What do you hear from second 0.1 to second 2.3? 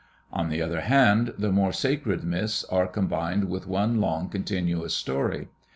On the other hand the more sacred